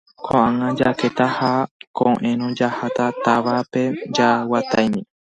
ko'ág̃a 0.25 0.67
jakéta 0.79 1.25
ha 1.37 1.51
ko'ẽrõ 1.97 2.47
jaháta 2.57 3.05
távape 3.23 3.81
jaguatami. 4.15 4.99